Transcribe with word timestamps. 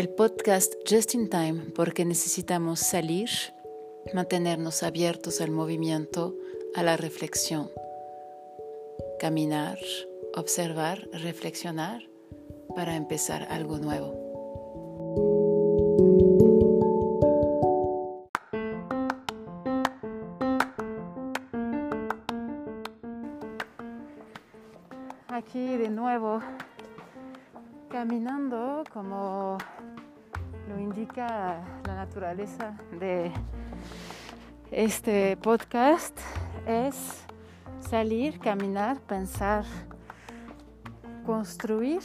el 0.00 0.08
podcast 0.08 0.72
Just 0.88 1.14
in 1.14 1.28
Time 1.28 1.72
porque 1.74 2.06
necesitamos 2.06 2.80
salir, 2.80 3.28
mantenernos 4.14 4.82
abiertos 4.82 5.42
al 5.42 5.50
movimiento, 5.50 6.34
a 6.74 6.82
la 6.82 6.96
reflexión, 6.96 7.70
caminar, 9.18 9.78
observar, 10.34 11.06
reflexionar 11.12 12.08
para 12.74 12.96
empezar 12.96 13.46
algo 13.50 13.76
nuevo. 13.76 14.19
Este 34.70 35.36
podcast 35.36 36.18
es 36.66 37.24
salir, 37.80 38.38
caminar, 38.38 39.00
pensar, 39.00 39.64
construir. 41.26 42.00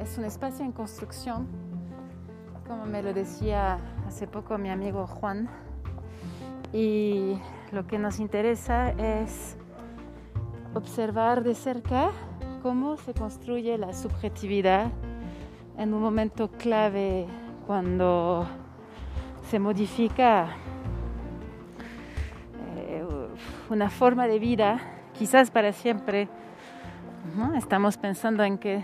Es 0.00 0.18
un 0.18 0.24
espacio 0.24 0.64
en 0.64 0.72
construcción, 0.72 1.46
como 2.66 2.86
me 2.86 3.02
lo 3.02 3.14
decía 3.14 3.78
hace 4.06 4.26
poco 4.26 4.58
mi 4.58 4.70
amigo 4.70 5.06
Juan. 5.06 5.48
Y 6.72 7.38
lo 7.72 7.86
que 7.86 7.98
nos 7.98 8.20
interesa 8.20 8.90
es 8.90 9.56
observar 10.74 11.42
de 11.42 11.54
cerca 11.54 12.10
cómo 12.62 12.96
se 12.96 13.14
construye 13.14 13.78
la 13.78 13.92
subjetividad 13.92 14.90
en 15.78 15.94
un 15.94 16.02
momento 16.02 16.50
clave 16.50 17.26
cuando 17.66 18.46
se 19.48 19.58
modifica 19.58 20.56
una 23.70 23.88
forma 23.88 24.26
de 24.26 24.38
vida, 24.38 24.80
quizás 25.16 25.50
para 25.50 25.72
siempre. 25.72 26.28
Estamos 27.56 27.96
pensando 27.96 28.42
en 28.42 28.58
que 28.58 28.82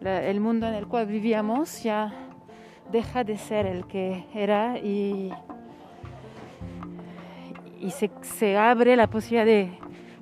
el 0.00 0.40
mundo 0.40 0.68
en 0.68 0.74
el 0.74 0.86
cual 0.86 1.06
vivíamos 1.06 1.82
ya 1.82 2.12
deja 2.92 3.24
de 3.24 3.36
ser 3.36 3.66
el 3.66 3.86
que 3.86 4.26
era 4.32 4.78
y, 4.78 5.32
y 7.80 7.90
se, 7.90 8.10
se 8.22 8.56
abre 8.56 8.94
la 8.94 9.08
posibilidad 9.08 9.44
de 9.44 9.78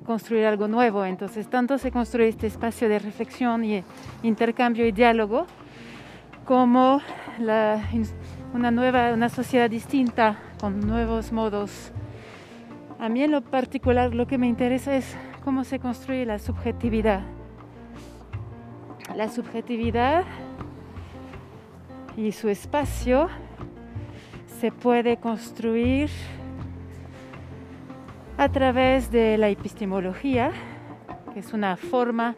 construir 0.06 0.46
algo 0.46 0.66
nuevo. 0.66 1.04
Entonces, 1.04 1.48
tanto 1.48 1.76
se 1.76 1.92
construye 1.92 2.28
este 2.28 2.46
espacio 2.46 2.88
de 2.88 2.98
reflexión 2.98 3.64
y 3.64 3.84
intercambio 4.22 4.86
y 4.86 4.92
diálogo, 4.92 5.46
como 6.46 7.02
una 8.54 8.70
nueva, 8.70 9.12
una 9.12 9.28
sociedad 9.28 9.68
distinta, 9.68 10.38
con 10.58 10.80
nuevos 10.80 11.32
modos. 11.32 11.92
A 12.98 13.08
mí 13.08 13.22
en 13.22 13.30
lo 13.30 13.42
particular 13.42 14.14
lo 14.14 14.26
que 14.26 14.38
me 14.38 14.48
interesa 14.48 14.96
es 14.96 15.16
cómo 15.44 15.64
se 15.64 15.78
construye 15.78 16.26
la 16.26 16.38
subjetividad. 16.38 17.22
La 19.14 19.28
subjetividad 19.28 20.24
y 22.16 22.32
su 22.32 22.48
espacio 22.48 23.28
se 24.60 24.72
puede 24.72 25.16
construir 25.16 26.10
a 28.36 28.48
través 28.48 29.10
de 29.10 29.38
la 29.38 29.48
epistemología, 29.48 30.50
que 31.32 31.40
es 31.40 31.52
una 31.52 31.76
forma 31.76 32.34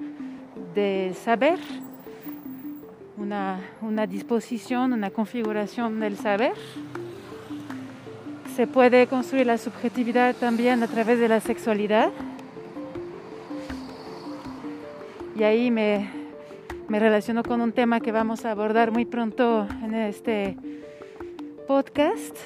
de 0.74 1.14
saber 1.14 1.58
una, 3.16 4.06
disposición, 4.06 4.92
una 4.92 5.10
configuración 5.10 6.00
del 6.00 6.16
saber. 6.16 6.54
Se 8.56 8.66
puede 8.66 9.06
construir 9.06 9.46
la 9.46 9.58
subjetividad 9.58 10.34
también 10.34 10.82
a 10.82 10.86
través 10.86 11.18
de 11.18 11.28
la 11.28 11.40
sexualidad. 11.40 12.10
Y 15.36 15.42
ahí 15.44 15.70
me, 15.70 16.10
me 16.88 16.98
relaciono 16.98 17.42
con 17.42 17.60
un 17.60 17.72
tema 17.72 18.00
que 18.00 18.12
vamos 18.12 18.44
a 18.44 18.50
abordar 18.50 18.90
muy 18.90 19.04
pronto 19.04 19.66
en 19.82 19.94
este 19.94 20.56
podcast. 21.66 22.36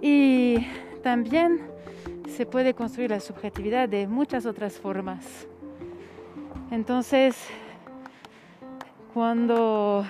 Y 0.00 0.66
también 1.02 1.60
se 2.28 2.46
puede 2.46 2.74
construir 2.74 3.10
la 3.10 3.20
subjetividad 3.20 3.88
de 3.88 4.06
muchas 4.06 4.46
otras 4.46 4.78
formas. 4.78 5.46
Entonces, 6.70 7.36
cuando 9.14 10.04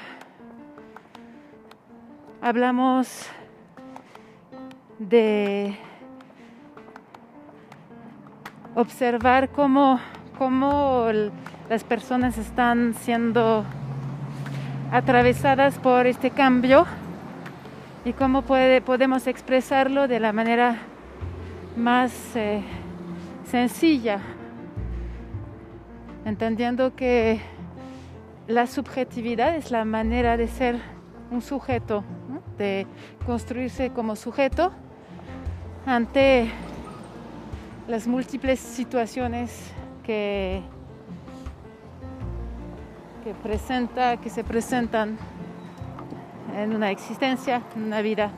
hablamos 2.47 3.27
de 5.01 5.77
observar 8.77 9.49
cómo, 9.49 9.99
las 11.69 11.83
personas 11.83 12.39
están 12.39 12.95
siendo 12.95 13.65
atravesadas 14.93 15.77
por 15.81 16.07
este 16.07 16.31
cambio 16.31 16.87
y 18.05 18.13
cómo 18.13 18.43
podemos 18.43 19.27
expresarlo 19.27 20.07
de 20.07 20.21
la 20.21 20.33
manera 20.33 20.77
más 21.77 22.13
eh, 22.37 22.63
sencilla, 23.51 24.21
entendiendo 26.25 26.95
que 26.95 27.41
la 28.47 28.69
subjetividad 28.69 29.57
es 29.57 29.73
la 29.73 29.85
manera 29.85 30.37
de 30.37 30.47
ser 30.47 30.77
un 31.33 31.43
sujeto, 31.43 32.05
de 32.59 32.87
construirse 33.25 33.91
como 33.91 34.17
sujeto 34.17 34.73
ante 35.87 36.51
las 37.89 38.07
múltiples 38.07 38.59
situaciones 38.59 39.73
que, 40.03 40.63
que, 43.23 43.35
presenta, 43.35 44.17
que 44.17 44.31
se 44.31 44.43
presentan 44.43 45.17
en 46.57 46.75
una 46.75 46.91
existencia, 46.91 47.63
en 47.77 47.85
una 47.85 48.01
vida. 48.01 48.31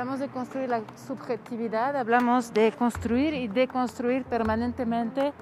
Hablamos 0.00 0.20
de 0.20 0.28
construir 0.28 0.70
la 0.70 0.80
subjetividad, 1.06 1.94
hablamos 1.94 2.54
de 2.54 2.72
construir 2.72 3.34
y 3.34 3.48
deconstruir 3.48 4.24
permanentemente 4.24 5.34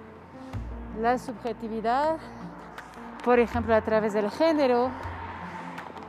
la 1.01 1.17
subjetividad, 1.17 2.17
por 3.25 3.39
ejemplo, 3.39 3.73
a 3.73 3.81
través 3.83 4.15
del 4.15 4.29
género. 4.33 4.91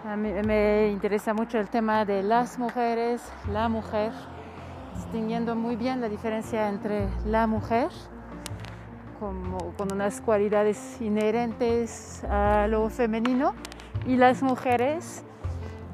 A 0.03 0.15
mí 0.15 0.31
me 0.43 0.87
interesa 0.87 1.31
mucho 1.31 1.59
el 1.59 1.69
tema 1.69 2.05
de 2.05 2.23
las 2.23 2.57
mujeres, 2.57 3.21
la 3.51 3.69
mujer, 3.69 4.11
distinguiendo 4.95 5.55
muy 5.55 5.75
bien 5.75 6.01
la 6.01 6.09
diferencia 6.09 6.69
entre 6.69 7.07
la 7.25 7.45
mujer, 7.45 7.89
como, 9.19 9.59
con 9.77 9.93
unas 9.93 10.21
cualidades 10.21 10.99
inherentes 10.99 12.23
a 12.23 12.65
lo 12.67 12.89
femenino, 12.89 13.53
y 14.07 14.15
las 14.15 14.41
mujeres 14.41 15.23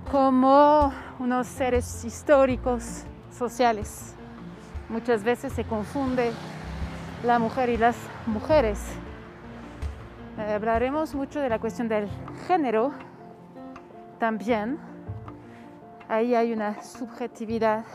como 0.10 0.94
unos 1.20 1.48
seres 1.48 2.04
históricos, 2.04 3.04
sociales. 3.32 4.14
Muchas 4.90 5.24
veces 5.24 5.54
se 5.54 5.64
confunde 5.64 6.32
la 7.24 7.40
mujer 7.40 7.70
y 7.70 7.78
las 7.78 7.96
mujeres. 8.26 8.80
Eh, 10.38 10.54
hablaremos 10.54 11.16
mucho 11.16 11.40
de 11.40 11.50
la 11.50 11.60
cuestión 11.60 11.88
del 11.88 12.08
género 12.48 12.92
también. 14.20 14.78
Ahí 16.08 16.36
hay 16.36 16.54
una 16.54 16.82
subjetividad 16.84 17.86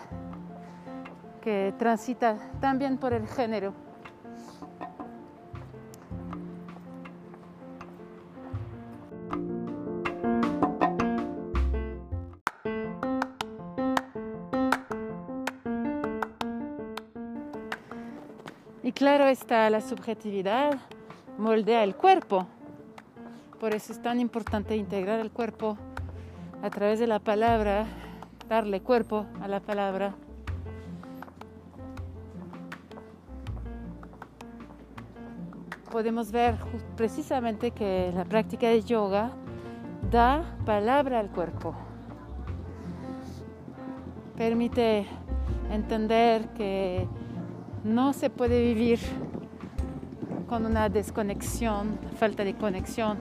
que 1.40 1.74
transita 1.78 2.36
también 2.60 2.98
por 2.98 3.12
el 3.12 3.26
género. 3.26 3.72
Y 18.90 18.92
claro 18.92 19.28
está, 19.28 19.70
la 19.70 19.80
subjetividad 19.80 20.76
moldea 21.38 21.84
el 21.84 21.94
cuerpo. 21.94 22.48
Por 23.60 23.72
eso 23.72 23.92
es 23.92 24.02
tan 24.02 24.18
importante 24.18 24.74
integrar 24.74 25.20
el 25.20 25.30
cuerpo 25.30 25.78
a 26.60 26.70
través 26.70 26.98
de 26.98 27.06
la 27.06 27.20
palabra, 27.20 27.86
darle 28.48 28.80
cuerpo 28.80 29.26
a 29.40 29.46
la 29.46 29.60
palabra. 29.60 30.16
Podemos 35.92 36.32
ver 36.32 36.56
precisamente 36.96 37.70
que 37.70 38.10
la 38.12 38.24
práctica 38.24 38.70
de 38.70 38.82
yoga 38.82 39.30
da 40.10 40.42
palabra 40.66 41.20
al 41.20 41.30
cuerpo. 41.30 41.76
Permite 44.36 45.06
entender 45.70 46.48
que 46.54 47.06
no 47.84 48.12
se 48.12 48.30
puede 48.30 48.62
vivir 48.62 48.98
con 50.48 50.66
una 50.66 50.88
desconexión, 50.88 51.98
falta 52.18 52.44
de 52.44 52.54
conexión 52.54 53.18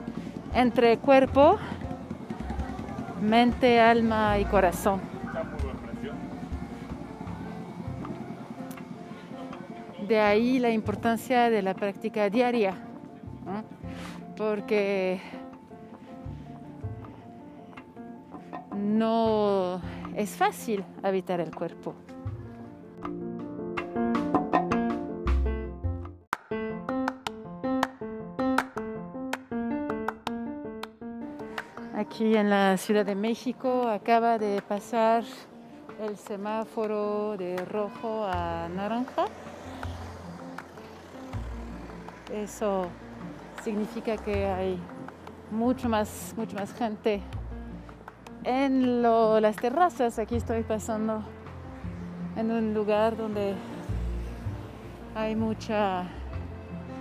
entre 0.54 0.98
cuerpo, 0.98 1.58
mente, 3.22 3.80
alma 3.80 4.38
y 4.38 4.44
corazón. 4.44 5.00
De 10.08 10.18
ahí 10.18 10.58
la 10.58 10.70
importancia 10.70 11.50
de 11.50 11.62
la 11.62 11.74
práctica 11.74 12.28
diaria, 12.28 12.74
porque 14.36 15.20
no 18.76 19.80
es 20.16 20.30
fácil 20.30 20.84
habitar 21.02 21.38
el 21.40 21.54
cuerpo. 21.54 21.94
Aquí 32.20 32.36
en 32.36 32.50
la 32.50 32.76
Ciudad 32.76 33.06
de 33.06 33.14
México 33.14 33.88
acaba 33.88 34.36
de 34.36 34.60
pasar 34.60 35.24
el 36.02 36.18
semáforo 36.18 37.34
de 37.38 37.56
rojo 37.64 38.26
a 38.26 38.68
naranja. 38.68 39.24
Eso 42.30 42.88
significa 43.64 44.18
que 44.18 44.44
hay 44.44 44.78
mucho 45.50 45.88
más, 45.88 46.34
mucho 46.36 46.56
más 46.56 46.74
gente 46.74 47.22
en 48.44 49.00
las 49.00 49.56
terrazas. 49.56 50.18
Aquí 50.18 50.36
estoy 50.36 50.62
pasando 50.62 51.22
en 52.36 52.50
un 52.50 52.74
lugar 52.74 53.16
donde 53.16 53.54
hay 55.14 55.34
mucha, 55.34 56.04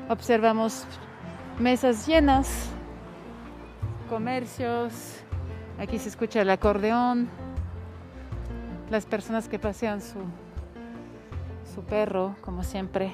observamos 0.07 0.85
mesas 1.59 2.07
llenas 2.07 2.69
comercios, 4.09 4.91
aquí 5.77 5.99
se 5.99 6.09
escucha 6.09 6.41
el 6.41 6.49
acordeón, 6.49 7.29
las 8.89 9.05
personas 9.05 9.47
que 9.47 9.59
pasean 9.59 10.01
su, 10.01 10.17
su 11.73 11.83
perro, 11.83 12.35
como 12.41 12.63
siempre. 12.63 13.13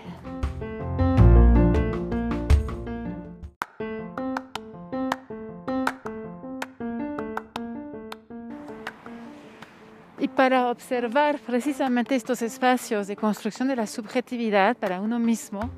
Y 10.18 10.30
para 10.30 10.69
observar 10.69 11.39
precisamente 11.39 12.15
estos 12.15 12.42
espacios 12.42 13.07
de 13.07 13.18
construcción 13.18 13.68
de 13.68 13.75
la 13.75 13.86
subjetividad 13.86 14.77
para 14.77 15.01
uno 15.01 15.19
mismo, 15.19 15.69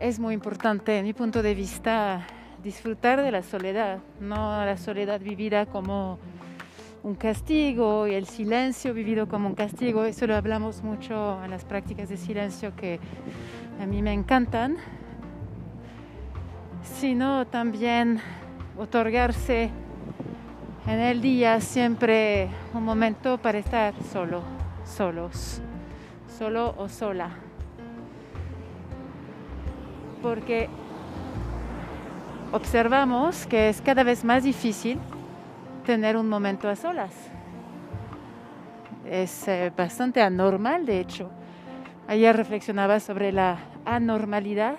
es 0.00 0.18
muy 0.18 0.32
importante, 0.32 0.98
en 0.98 1.04
mi 1.04 1.12
punto 1.12 1.42
de 1.42 1.54
vista, 1.54 2.26
disfrutar 2.62 3.22
de 3.22 3.30
la 3.30 3.42
soledad, 3.42 3.98
no 4.20 4.64
la 4.64 4.76
soledad 4.76 5.20
vivida 5.20 5.66
como 5.66 6.18
un 7.02 7.14
castigo 7.14 8.06
y 8.06 8.14
el 8.14 8.26
silencio 8.26 8.92
vivido 8.92 9.28
como 9.28 9.48
un 9.48 9.54
castigo. 9.54 10.04
Eso 10.04 10.26
lo 10.26 10.36
hablamos 10.36 10.82
mucho 10.82 11.42
en 11.44 11.50
las 11.50 11.64
prácticas 11.64 12.08
de 12.08 12.16
silencio 12.16 12.74
que 12.74 12.98
a 13.80 13.86
mí 13.86 14.02
me 14.02 14.12
encantan, 14.12 14.76
sino 16.82 17.46
también 17.46 18.20
otorgarse 18.76 19.70
en 20.86 21.00
el 21.00 21.20
día 21.20 21.60
siempre 21.60 22.48
un 22.74 22.84
momento 22.84 23.38
para 23.38 23.58
estar 23.58 23.94
solo, 24.10 24.42
solos, 24.84 25.60
solo 26.38 26.74
o 26.76 26.88
sola. 26.88 27.30
Porque 30.22 30.68
observamos 32.52 33.46
que 33.46 33.68
es 33.68 33.80
cada 33.80 34.02
vez 34.02 34.24
más 34.24 34.44
difícil 34.44 34.98
tener 35.84 36.16
un 36.16 36.28
momento 36.28 36.68
a 36.68 36.76
solas. 36.76 37.12
Es 39.04 39.48
eh, 39.48 39.72
bastante 39.76 40.20
anormal, 40.20 40.86
de 40.86 41.00
hecho. 41.00 41.30
Ayer 42.06 42.36
reflexionaba 42.36 43.00
sobre 43.00 43.32
la 43.32 43.58
anormalidad. 43.84 44.76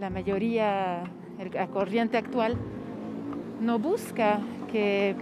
La 0.00 0.10
mayoría, 0.10 1.02
la 1.52 1.66
corriente 1.68 2.16
actual, 2.16 2.56
no 3.60 3.78
busca 3.78 4.40
que 4.70 5.16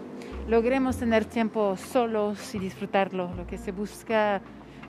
logremos 0.49 0.97
tener 0.97 1.25
tiempo 1.25 1.77
solos 1.77 2.55
y 2.55 2.59
disfrutarlo. 2.59 3.31
Lo 3.37 3.47
que 3.47 3.57
se 3.57 3.73
busca 3.73 4.41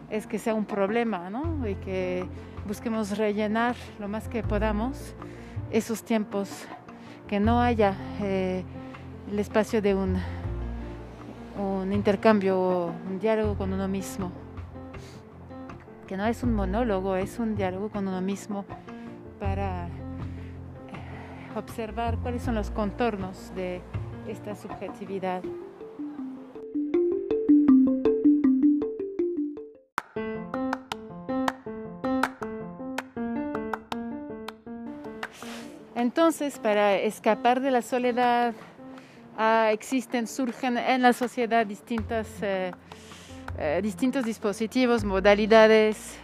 es 0.10 0.28
que 0.28 0.40
sea 0.40 0.54
un 0.54 0.66
problema, 0.66 1.30
¿no? 1.30 1.68
Y 1.68 1.76
que 1.76 2.26
busquemos 2.68 3.18
rellenar 3.18 3.76
lo 4.00 4.08
más 4.08 4.28
que 4.28 4.44
podamos 4.44 5.16
esos 5.72 6.04
tiempos, 6.04 6.66
que 7.28 7.40
no 7.40 7.60
haya 7.60 7.96
eh, 8.22 8.64
el 9.32 9.40
espacio 9.40 9.82
de 9.82 9.96
un, 9.96 10.18
un 11.60 11.92
intercambio, 11.92 12.94
un 13.10 13.20
diálogo 13.20 13.56
con 13.56 13.74
uno 13.74 13.88
mismo, 13.88 14.32
que 16.08 16.16
no 16.16 16.26
es 16.26 16.44
un 16.44 16.54
monólogo, 16.54 17.16
es 17.16 17.38
un 17.40 17.56
diálogo 17.56 17.90
con 17.90 18.08
uno 18.08 18.22
mismo 18.22 18.66
para 19.40 19.88
eh, 19.88 19.90
observar 21.56 22.18
cuáles 22.20 22.44
son 22.44 22.56
los 22.56 22.72
contornos 22.72 23.54
de 23.56 23.82
esta 24.28 24.56
subjetividad. 24.56 25.44
Entonces, 36.18 36.58
para 36.58 36.96
escapar 36.96 37.62
de 37.62 37.70
la 37.70 37.84
soledad, 37.84 38.56
ah, 39.38 39.70
existen, 39.72 40.26
surgen 40.26 40.76
en 40.76 41.04
la 41.04 41.14
sociedad 41.14 41.64
distintas, 41.64 42.28
eh, 42.42 42.72
eh, 43.60 43.82
distintos 43.84 44.26
dispositivos, 44.26 45.04
modalidades, 45.04 46.18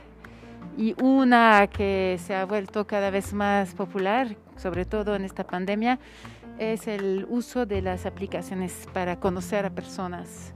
y 0.80 0.96
una 1.00 1.68
que 1.68 2.20
se 2.26 2.34
ha 2.34 2.44
vuelto 2.46 2.88
cada 2.88 3.12
vez 3.12 3.34
más 3.34 3.76
popular, 3.76 4.36
sobre 4.58 4.86
todo 4.86 5.14
en 5.14 5.26
esta 5.26 5.44
pandemia, 5.44 6.00
es 6.58 6.88
el 6.88 7.28
uso 7.30 7.68
de 7.68 7.84
las 7.84 8.08
aplicaciones 8.08 8.88
para 8.94 9.20
conocer 9.20 9.64
a 9.64 9.70
personas. 9.70 10.56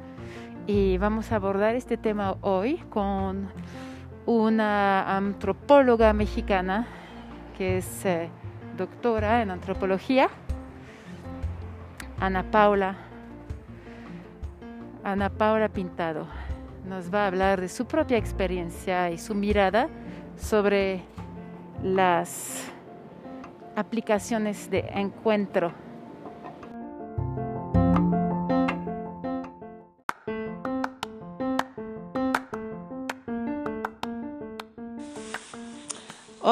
Y 0.66 0.98
vamos 0.98 1.32
a 1.32 1.36
abordar 1.36 1.76
este 1.76 1.96
tema 1.96 2.38
hoy 2.42 2.78
con 2.90 3.50
una 4.26 5.16
antropóloga 5.16 6.12
mexicana 6.14 6.88
que 7.56 7.78
es... 7.78 8.04
Eh, 8.04 8.32
doctora 8.78 9.42
en 9.42 9.52
antropología, 9.52 10.30
Ana 12.20 12.44
Paula, 12.44 12.96
Ana 15.04 15.30
Paula 15.30 15.68
Pintado. 15.68 16.28
Nos 16.86 17.14
va 17.14 17.24
a 17.24 17.28
hablar 17.28 17.60
de 17.60 17.68
su 17.68 17.86
propia 17.86 18.18
experiencia 18.18 19.10
y 19.12 19.18
su 19.18 19.36
mirada 19.36 19.90
sobre 20.38 21.02
las 21.84 22.72
aplicaciones 23.76 24.70
de 24.70 24.80
encuentro 24.94 25.74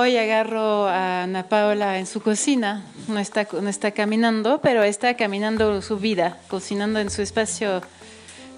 Hoy 0.06 0.18
agarro 0.18 0.88
a 0.88 1.24
Ana 1.24 1.50
Paula 1.50 1.98
en 1.98 2.06
su 2.06 2.22
cocina, 2.22 2.84
no 3.08 3.18
está, 3.18 3.48
no 3.52 3.68
está 3.68 3.90
caminando, 3.90 4.62
pero 4.62 4.84
está 4.84 5.18
caminando 5.18 5.82
su 5.82 5.98
vida, 5.98 6.38
cocinando 6.48 7.00
en 7.00 7.10
su 7.10 7.24
espacio 7.24 7.82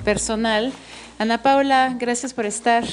personal. 0.04 0.74
Ana 1.20 1.42
Paula, 1.44 1.96
gracias 1.98 2.34
por 2.34 2.46
estar. 2.46 2.84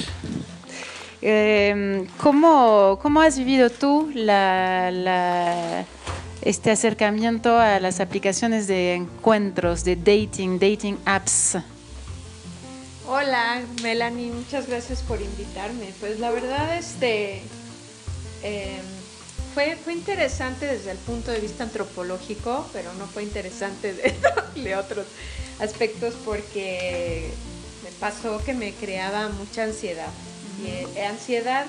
Em, 1.21 2.07
¿cómo, 2.15 2.97
¿cómo, 3.01 3.19
has 3.19 3.37
vivido 3.37 3.69
tú 3.69 4.09
la, 4.15 5.83
este 6.41 6.71
acercamiento 6.71 7.59
a 7.59 7.81
las 7.81 7.99
aplicaciones 7.99 8.67
de 8.67 8.93
encuentros, 8.93 9.83
de 9.83 9.97
dating, 9.97 10.59
dating 10.59 10.97
apps? 11.03 11.57
Hola, 13.05 13.61
Melanie, 13.83 14.31
muchas 14.31 14.65
gracias 14.67 15.01
por 15.01 15.21
invitarme. 15.21 15.89
Pues 15.99 16.21
la 16.21 16.31
verdad, 16.31 16.77
este, 16.77 17.43
Em, 18.45 18.85
fue, 19.55 19.75
fue 19.83 19.93
interesante 19.93 20.67
desde 20.67 20.91
el 20.91 20.99
punto 20.99 21.31
de 21.31 21.39
vista 21.39 21.63
antropológico, 21.63 22.69
pero 22.71 22.93
no 22.93 23.07
fue 23.07 23.23
interesante 23.23 23.93
de, 24.53 24.75
otros 24.75 25.07
aspectos 25.59 26.13
porque 26.23 27.31
me 27.83 27.89
pasó 27.99 28.37
que 28.45 28.53
me 28.53 28.75
creaba 28.75 29.29
mucha 29.29 29.63
ansiedad. 29.63 30.09
Y, 30.63 30.67
eh, 30.67 31.05
ansiedad 31.07 31.65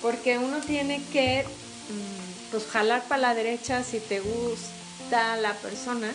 porque 0.00 0.38
uno 0.38 0.60
tiene 0.60 1.02
que 1.06 1.44
mm, 1.44 2.50
pues 2.52 2.66
jalar 2.66 3.08
para 3.08 3.22
la 3.22 3.34
derecha 3.34 3.82
si 3.82 3.98
te 3.98 4.20
gusta 4.20 5.36
la 5.36 5.60
persona 5.60 6.14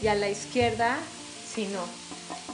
y 0.00 0.06
a 0.06 0.14
la 0.14 0.28
izquierda 0.28 0.98
si 1.52 1.66
no. 1.66 1.84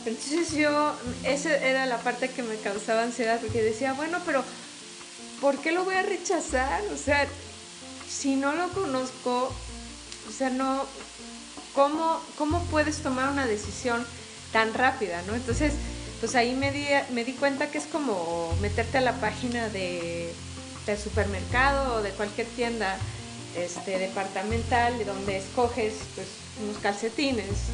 Entonces 0.07 0.52
yo, 0.52 0.97
esa 1.25 1.54
era 1.54 1.85
la 1.85 1.99
parte 1.99 2.30
que 2.30 2.42
me 2.42 2.57
causaba 2.57 3.02
ansiedad 3.02 3.40
porque 3.40 3.62
decía, 3.62 3.92
bueno, 3.92 4.23
pero 4.25 4.42
¿por 5.40 5.59
qué 5.59 5.73
lo 5.73 5.85
voy 5.85 5.95
a 5.95 6.02
rechazar? 6.02 6.83
O 6.92 6.97
sea, 6.97 7.26
si 8.09 8.37
no 8.37 8.54
lo 8.54 8.68
conozco, 8.71 9.52
o 10.28 10.33
sea, 10.33 10.50
no, 10.50 10.87
¿cómo, 11.75 12.21
cómo 12.37 12.62
puedes 12.64 12.99
tomar 12.99 13.30
una 13.30 13.47
decisión 13.47 14.04
tan 14.52 14.75
rápida, 14.75 15.23
no? 15.23 15.35
Entonces, 15.35 15.75
pues 16.21 16.35
ahí 16.35 16.54
me 16.54 16.73
di, 16.73 16.87
me 17.11 17.25
di 17.25 17.35
cuenta 17.35 17.71
que 17.71 17.78
es 17.78 17.87
como 17.87 18.54
meterte 18.61 18.99
a 18.99 19.00
la 19.00 19.21
página 19.21 19.68
de, 19.68 20.33
del 20.87 20.99
supermercado 20.99 21.97
o 21.97 22.02
de 22.02 22.11
cualquier 22.11 22.47
tienda 22.49 22.99
este, 23.57 23.99
departamental 23.99 25.04
donde 25.04 25.38
escoges 25.38 25.95
pues, 26.14 26.28
unos 26.62 26.78
calcetines 26.78 27.68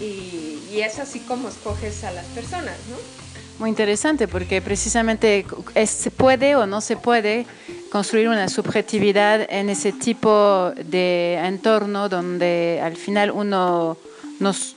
y, 0.00 0.04
y, 0.04 0.68
y 0.70 0.80
es 0.80 0.98
así 0.98 1.20
como 1.20 1.48
escoges 1.48 2.04
a 2.04 2.10
las 2.10 2.26
personas, 2.26 2.76
¿no? 2.90 3.25
Muy 3.58 3.70
interesante 3.70 4.28
porque 4.28 4.60
precisamente 4.60 5.46
se 5.86 6.10
puede 6.10 6.56
o 6.56 6.66
no 6.66 6.82
se 6.82 6.96
puede 6.96 7.46
construir 7.90 8.28
una 8.28 8.48
subjetividad 8.48 9.46
en 9.48 9.70
ese 9.70 9.92
tipo 9.92 10.72
de 10.76 11.34
entorno 11.36 12.10
donde 12.10 12.80
al 12.82 12.96
final 12.96 13.30
uno 13.30 13.96
nos, 14.40 14.74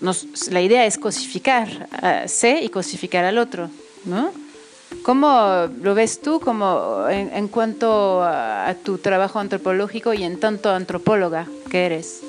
la 0.49 0.61
idea 0.61 0.85
es 0.85 0.97
cosificar 0.97 1.89
a 1.91 2.27
C 2.29 2.61
y 2.61 2.69
cosificar 2.69 3.25
al 3.25 3.37
otro, 3.37 3.69
¿no? 4.05 4.31
¿Cómo 5.03 5.67
lo 5.81 5.93
ves 5.93 6.21
tú 6.21 6.39
como 6.39 7.07
en, 7.09 7.47
cuanto 7.47 8.23
a, 8.23 8.73
tu 8.83 8.97
trabajo 8.97 9.39
antropológico 9.39 10.13
y 10.13 10.23
en 10.23 10.39
tanto 10.39 10.69
antropóloga 10.71 11.47
que 11.69 11.85
eres? 11.85 12.21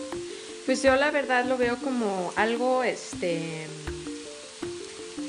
Pues 0.67 0.83
yo 0.83 0.95
la 0.97 1.11
verdad 1.11 1.45
lo 1.47 1.57
veo 1.57 1.77
como 1.77 2.33
algo, 2.37 2.85
este, 2.85 3.67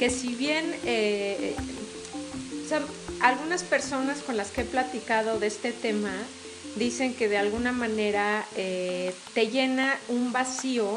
que 0.02 0.10
si 0.10 0.34
bien 0.34 0.66
eh, 0.84 1.56
algunas 3.20 3.62
personas 3.62 4.22
con 4.22 4.36
las 4.36 4.50
que 4.50 4.62
he 4.62 4.66
platicado 4.66 5.38
de 5.38 5.46
este 5.46 5.72
tema 5.72 6.12
dicen 6.76 7.14
que 7.14 7.30
de 7.30 7.38
alguna 7.38 7.72
manera 7.72 8.44
eh, 8.56 9.14
te 9.36 9.50
llena 9.50 10.00
un 10.08 10.32
vacío 10.32 10.90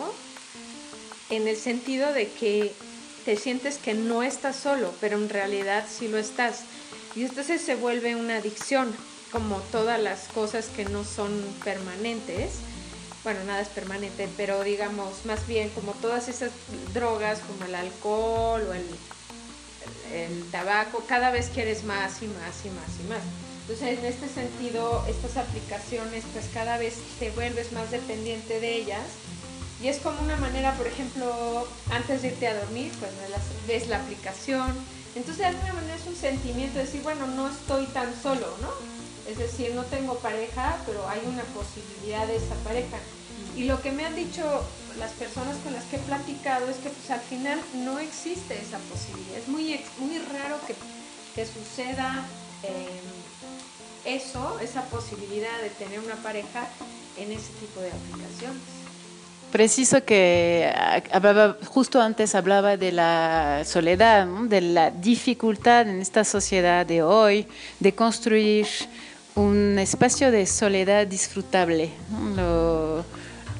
en 1.29 1.47
el 1.47 1.57
sentido 1.59 2.15
de 2.15 2.29
que 2.29 2.73
te 3.27 3.37
sientes 3.37 3.77
que 3.77 3.93
no 3.93 4.23
estás 4.23 4.57
solo, 4.57 4.91
pero 5.03 5.19
en 5.19 5.29
realidad 5.29 5.85
sí 5.87 6.09
lo 6.09 6.17
estás. 6.17 6.61
Y 7.15 7.25
entonces 7.25 7.61
se 7.61 7.75
vuelve 7.75 8.17
una 8.17 8.37
adicción, 8.37 8.91
como 9.31 9.59
todas 9.71 10.01
las 10.01 10.29
cosas 10.29 10.69
que 10.75 10.87
no 10.87 11.05
son 11.05 11.31
permanentes. 11.63 12.53
Bueno, 13.25 13.43
nada 13.45 13.62
es 13.62 13.69
permanente, 13.69 14.28
pero 14.37 14.62
digamos, 14.62 15.25
más 15.25 15.47
bien 15.47 15.71
como 15.71 15.93
todas 15.93 16.28
esas 16.28 16.52
drogas 16.93 17.40
como 17.40 17.64
el 17.64 17.75
alcohol 17.75 18.62
o 18.69 18.75
el 18.75 18.87
el 20.14 20.45
tabaco, 20.50 21.04
cada 21.07 21.31
vez 21.31 21.50
quieres 21.52 21.85
más 21.85 22.23
y 22.23 22.28
más 22.28 22.64
y 22.64 22.71
más 22.71 23.00
y 23.00 23.09
más. 23.09 23.23
Entonces, 23.62 23.99
en 23.99 24.04
este 24.04 24.28
sentido, 24.28 25.04
estas 25.09 25.37
aplicaciones, 25.37 26.25
pues 26.33 26.49
cada 26.52 26.78
vez 26.78 26.99
te 27.19 27.31
vuelves 27.31 27.73
más 27.73 27.90
dependiente 27.90 28.61
de 28.61 28.76
ellas. 28.76 29.07
Y 29.83 29.88
es 29.88 29.99
como 29.99 30.21
una 30.21 30.37
manera, 30.37 30.75
por 30.75 30.87
ejemplo, 30.87 31.66
antes 31.90 32.23
de 32.23 32.28
irte 32.28 32.47
a 32.47 32.59
dormir, 32.61 32.93
pues 33.00 33.11
ves 33.66 33.88
la 33.88 33.97
aplicación. 33.97 34.73
Entonces, 35.14 35.38
de 35.38 35.47
alguna 35.47 35.73
manera 35.73 35.95
es 35.97 36.07
un 36.07 36.16
sentimiento 36.16 36.78
de 36.78 36.85
decir, 36.85 37.02
bueno, 37.02 37.26
no 37.26 37.49
estoy 37.49 37.87
tan 37.87 38.14
solo, 38.21 38.57
¿no? 38.61 38.94
Es 39.28 39.38
decir, 39.38 39.75
no 39.75 39.85
tengo 39.85 40.16
pareja, 40.19 40.76
pero 40.87 41.09
hay 41.09 41.21
una 41.26 41.43
posibilidad 41.45 42.26
de 42.26 42.37
esa 42.37 42.54
pareja. 42.57 42.99
Y 43.57 43.64
lo 43.64 43.81
que 43.81 43.93
me 43.93 44.04
han 44.04 44.14
dicho 44.14 44.43
las 44.99 45.12
personas 45.12 45.57
con 45.64 45.73
las 45.73 45.85
que 45.85 45.97
he 45.97 46.00
platicado 46.00 46.69
es 46.69 46.76
que 46.76 46.88
pues 46.90 47.11
al 47.11 47.21
final 47.21 47.59
no 47.75 47.99
existe 47.99 48.54
esa 48.54 48.78
posibilidad. 48.78 49.38
Es 49.38 49.49
muy, 49.49 49.81
muy 49.99 50.19
raro 50.19 50.59
que, 50.66 50.75
que 51.35 51.47
suceda 51.47 52.26
em, 52.62 54.14
eso, 54.16 54.59
esa 54.61 54.83
posibilidad 54.83 55.61
de 55.62 55.71
tener 55.71 56.00
una 56.00 56.16
pareja 56.16 56.66
en 57.16 57.33
ese 57.33 57.52
tipo 57.61 57.81
de 57.81 57.88
aplicaciones. 57.88 58.62
Preciso 59.50 60.04
que 60.04 60.73
ah, 60.75 61.00
hablaba, 61.12 61.57
justo 61.64 62.00
antes 62.00 62.35
hablaba 62.35 62.76
de 62.76 62.90
la 62.90 63.62
soledad, 63.64 64.26
de 64.26 64.61
la 64.61 64.90
dificultad 64.90 65.88
en 65.88 66.00
esta 66.00 66.25
sociedad 66.25 66.85
de 66.85 67.02
hoy 67.02 67.47
de 67.78 67.95
construir 67.95 68.66
un 69.37 69.79
espacio 69.79 70.31
de 70.31 70.47
soledad 70.47 71.07
disfrutable. 71.07 71.91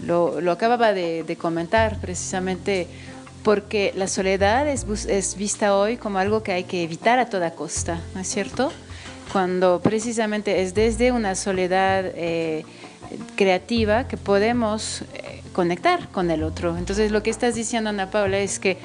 Lo, 0.07 0.51
acababa 0.51 0.93
de, 0.93 1.37
comentar 1.39 1.99
precisamente 2.01 2.87
porque 3.43 3.93
la 3.97 4.09
soledad 4.09 4.69
es, 4.69 4.87
es, 5.07 5.37
vista 5.37 5.77
hoy 5.77 5.97
como 5.97 6.19
algo 6.19 6.43
que 6.43 6.53
hay 6.53 6.65
que 6.65 6.83
evitar 6.83 7.19
a 7.19 7.27
toda 7.27 7.51
costa, 7.53 8.01
¿no 8.15 8.21
es 8.21 8.29
cierto? 8.29 8.73
Cuando 9.33 9.81
precisamente 9.83 10.63
es 10.63 10.75
desde 10.75 11.13
una 11.13 11.35
soledad 11.35 12.05
eh, 12.15 12.65
creativa 13.37 14.07
que 14.09 14.17
podemos 14.17 15.03
eh, 15.03 15.43
conectar 15.53 16.09
con 16.09 16.31
el 16.31 16.43
otro. 16.43 16.77
Entonces 16.79 17.11
lo 17.11 17.23
que 17.23 17.31
estás 17.31 17.55
diciendo, 17.55 17.91
Ana 17.91 18.11
Paula, 18.11 18.39
es 18.39 18.59
que 18.59 18.79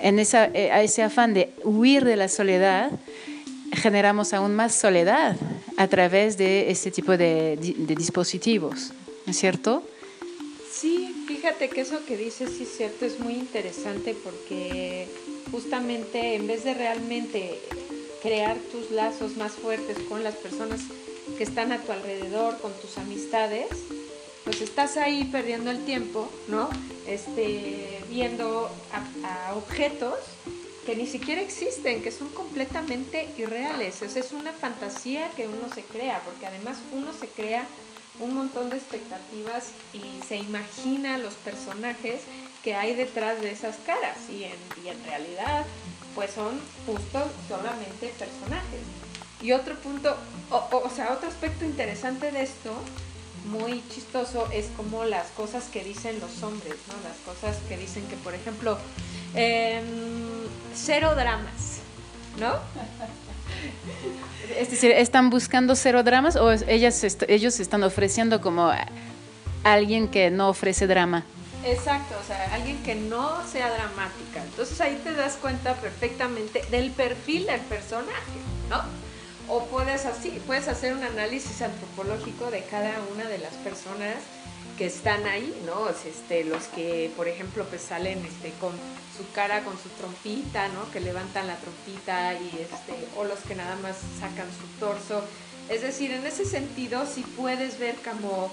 en 0.00 0.18
esa, 0.18 0.46
eh, 0.46 0.70
a 0.70 0.82
ese 0.82 1.02
afán 1.02 1.34
de 1.34 1.52
huir 1.64 2.04
de 2.04 2.16
la 2.16 2.28
soledad, 2.28 2.90
generamos 3.72 4.32
aún 4.32 4.54
más 4.54 4.74
soledad 4.74 5.36
a 5.76 5.88
través 5.88 6.36
de 6.36 6.70
este 6.70 6.90
tipo 6.90 7.16
de, 7.16 7.56
dispositivos, 7.96 8.92
¿no 9.26 9.32
es 9.32 9.38
cierto? 9.38 9.82
Sí, 10.72 11.24
fíjate 11.26 11.68
que 11.68 11.80
eso 11.82 12.04
que 12.06 12.16
dices 12.16 12.50
sí 12.56 12.64
es 12.64 12.76
cierto, 12.76 13.04
es 13.04 13.20
muy 13.20 13.34
interesante 13.34 14.14
porque 14.22 15.08
justamente 15.50 16.34
en 16.34 16.46
vez 16.46 16.64
de 16.64 16.74
realmente 16.74 17.60
crear 18.22 18.56
tus 18.72 18.90
lazos 18.90 19.36
más 19.36 19.52
fuertes 19.52 19.98
con 20.08 20.24
las 20.24 20.34
personas 20.34 20.80
que 21.36 21.44
están 21.44 21.72
a 21.72 21.80
tu 21.80 21.92
alrededor, 21.92 22.58
con 22.60 22.72
tus 22.80 22.98
amistades, 22.98 23.68
pues 24.44 24.60
estás 24.60 24.96
ahí 24.96 25.24
perdiendo 25.24 25.70
el 25.70 25.84
tiempo, 25.84 26.28
¿no? 26.48 26.68
Este, 27.06 28.00
viendo 28.10 28.70
a, 28.92 29.54
objetos 29.54 30.14
que 30.84 30.96
ni 30.96 31.06
siquiera 31.06 31.40
existen, 31.40 32.02
que 32.02 32.10
son 32.10 32.28
completamente 32.30 33.28
irreales. 33.36 34.02
O 34.02 34.04
es 34.04 34.32
una 34.32 34.52
fantasía 34.52 35.30
que 35.36 35.48
uno 35.48 35.72
se 35.74 35.82
crea, 35.82 36.20
porque 36.24 36.46
además 36.46 36.78
uno 36.92 37.12
se 37.12 37.28
crea 37.28 37.66
un 38.20 38.34
montón 38.34 38.70
de 38.70 38.76
expectativas 38.76 39.70
y 39.92 40.24
se 40.26 40.36
imagina 40.36 41.18
los 41.18 41.34
personajes 41.34 42.20
que 42.62 42.74
hay 42.74 42.94
detrás 42.94 43.40
de 43.40 43.50
esas 43.50 43.76
caras 43.84 44.16
y 44.30 44.44
en, 44.44 45.04
realidad 45.04 45.64
pues 46.14 46.30
son 46.30 46.60
justo 46.86 47.28
solamente 47.48 48.08
personajes. 48.18 48.80
Y 49.42 49.52
otro 49.52 49.74
punto, 49.80 50.16
o, 50.50 50.90
sea, 50.94 51.12
otro 51.12 51.28
aspecto 51.28 51.64
interesante 51.64 52.30
de 52.30 52.42
esto, 52.42 52.72
muy 53.46 53.82
chistoso, 53.92 54.48
es 54.52 54.66
como 54.76 55.04
las 55.04 55.26
cosas 55.32 55.64
que 55.64 55.84
dicen 55.84 56.18
los 56.20 56.42
hombres, 56.42 56.76
¿no? 56.88 56.94
Las 57.06 57.18
cosas 57.26 57.56
que 57.68 57.76
dicen 57.76 58.06
que, 58.06 58.16
por 58.16 58.34
ejemplo, 58.34 58.78
em, 59.34 60.33
cero 60.74 61.14
dramas, 61.14 61.80
¿no? 62.38 62.54
Es 64.58 64.70
decir, 64.70 64.90
¿están 64.90 65.30
buscando 65.30 65.74
cero 65.74 66.02
dramas 66.02 66.36
o 66.36 66.52
ellas 66.52 67.02
ellos 67.28 67.60
están 67.60 67.82
ofreciendo 67.82 68.40
como 68.40 68.70
alguien 69.62 70.08
que 70.08 70.30
no 70.30 70.48
ofrece 70.48 70.86
drama? 70.86 71.24
Exacto, 71.64 72.14
o 72.22 72.26
sea, 72.26 72.54
alguien 72.54 72.82
que 72.82 72.94
no 72.94 73.42
sea 73.46 73.70
dramática. 73.70 74.44
Entonces 74.44 74.80
ahí 74.82 75.00
te 75.02 75.14
das 75.14 75.36
cuenta 75.36 75.74
perfectamente 75.74 76.62
del 76.70 76.90
perfil 76.90 77.46
del 77.46 77.60
personaje, 77.62 78.38
¿no? 78.68 78.82
O 79.48 79.64
puedes 79.66 80.04
así, 80.04 80.42
puedes 80.46 80.68
hacer 80.68 80.94
un 80.94 81.02
análisis 81.02 81.62
antropológico 81.62 82.50
de 82.50 82.62
cada 82.64 82.92
una 83.14 83.24
de 83.24 83.38
las 83.38 83.54
personas 83.54 84.16
que 84.76 84.86
están 84.86 85.26
ahí, 85.26 85.54
¿no? 85.66 85.88
Este, 85.88 86.44
los 86.44 86.64
que, 86.64 87.10
por 87.16 87.28
ejemplo, 87.28 87.64
pues 87.64 87.82
salen 87.82 88.24
este, 88.24 88.50
con 88.60 88.72
su 89.16 89.30
cara, 89.32 89.62
con 89.62 89.74
su 89.78 89.88
trompita, 89.90 90.68
¿no? 90.68 90.90
Que 90.90 91.00
levantan 91.00 91.46
la 91.46 91.56
trompita 91.56 92.34
y 92.34 92.60
este, 92.60 93.06
o 93.16 93.24
los 93.24 93.38
que 93.40 93.54
nada 93.54 93.76
más 93.76 93.96
sacan 94.18 94.48
su 94.50 94.66
torso. 94.80 95.22
Es 95.68 95.82
decir, 95.82 96.10
en 96.10 96.26
ese 96.26 96.44
sentido 96.44 97.06
sí 97.06 97.24
puedes 97.36 97.78
ver 97.78 97.94
como 97.96 98.50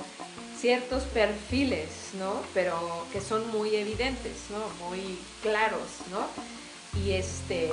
ciertos 0.60 1.04
perfiles, 1.04 1.90
¿no? 2.20 2.42
Pero 2.54 3.06
que 3.12 3.20
son 3.20 3.50
muy 3.50 3.76
evidentes, 3.76 4.34
¿no? 4.50 4.88
Muy 4.88 5.18
claros, 5.42 5.82
¿no? 6.12 6.28
Y 7.02 7.12
este 7.12 7.70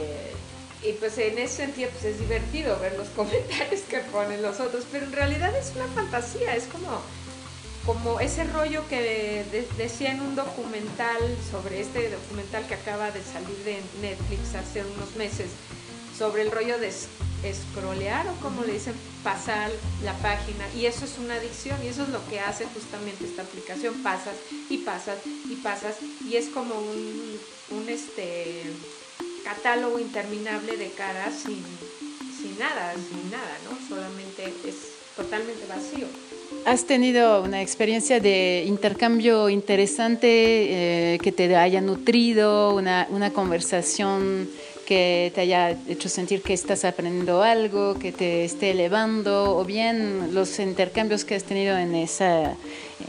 y 0.82 0.92
pues 0.92 1.18
en 1.18 1.38
ese 1.38 1.56
sentido 1.56 1.90
pues 1.90 2.04
es 2.04 2.20
divertido 2.20 2.78
ver 2.78 2.96
los 2.96 3.08
comentarios 3.16 3.82
que 3.82 3.98
ponen 3.98 4.42
los 4.42 4.60
otros, 4.60 4.84
pero 4.90 5.06
en 5.06 5.12
realidad 5.12 5.54
es 5.56 5.72
una 5.74 5.86
fantasía, 5.88 6.54
es 6.54 6.64
como, 6.64 7.00
como 7.88 8.20
ese 8.20 8.44
rollo 8.44 8.86
que 8.86 9.46
decía 9.78 10.10
en 10.10 10.20
un 10.20 10.36
documental 10.36 11.16
sobre 11.50 11.80
este 11.80 12.10
documental 12.10 12.66
que 12.66 12.74
acaba 12.74 13.10
de 13.10 13.22
salir 13.22 13.56
de 13.64 13.80
Netflix 14.02 14.54
hace 14.56 14.84
unos 14.84 15.16
meses, 15.16 15.46
sobre 16.14 16.42
el 16.42 16.50
rollo 16.50 16.78
de 16.78 16.92
escrolear 17.42 18.28
o 18.28 18.34
como 18.42 18.62
le 18.64 18.74
dicen, 18.74 18.92
pasar 19.24 19.70
la 20.04 20.12
página. 20.18 20.68
Y 20.76 20.84
eso 20.84 21.06
es 21.06 21.16
una 21.16 21.36
adicción 21.36 21.82
y 21.82 21.86
eso 21.86 22.02
es 22.02 22.10
lo 22.10 22.22
que 22.28 22.40
hace 22.40 22.66
justamente 22.66 23.24
esta 23.24 23.40
aplicación. 23.40 23.94
Pasas 24.02 24.36
y 24.68 24.76
pasas 24.78 25.16
y 25.24 25.54
pasas 25.54 25.96
y 26.28 26.36
es 26.36 26.50
como 26.50 26.74
un, 26.74 27.88
este 27.88 28.64
catálogo 29.44 29.98
interminable 29.98 30.76
de 30.76 30.90
caras 30.90 31.36
sin 31.36 31.64
nada, 32.58 32.92
sin 32.92 33.30
nada, 33.30 33.56
¿no? 33.64 33.88
Solamente 33.88 34.52
es 34.66 34.97
totalmente 35.18 35.66
vacío. 35.66 36.06
¿Has 36.64 36.84
tenido 36.84 37.42
una 37.42 37.60
experiencia 37.60 38.20
de 38.20 38.64
intercambio 38.66 39.48
interesante 39.48 40.28
eh, 41.14 41.18
que 41.18 41.32
te 41.32 41.54
haya 41.56 41.80
nutrido, 41.80 42.74
una, 42.74 43.06
una, 43.10 43.30
conversación 43.32 44.48
que 44.86 45.32
te 45.34 45.40
haya 45.42 45.70
hecho 45.88 46.08
sentir 46.08 46.40
que 46.42 46.54
estás 46.54 46.84
aprendiendo 46.84 47.42
algo, 47.42 47.98
que 47.98 48.12
te 48.12 48.44
esté 48.44 48.70
elevando, 48.70 49.56
o 49.56 49.64
bien 49.64 50.34
los 50.34 50.58
intercambios 50.58 51.24
que 51.24 51.34
has 51.34 51.44
tenido 51.44 51.76
en, 51.76 51.94
esa, 51.94 52.54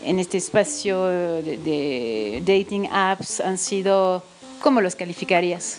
en 0.04 0.20
este 0.20 0.38
espacio 0.38 1.06
de, 1.06 1.58
de 1.58 2.42
dating 2.46 2.88
apps 2.92 3.40
han 3.40 3.58
sido, 3.58 4.24
¿cómo 4.62 4.82
los 4.82 4.96
calificarías? 4.96 5.78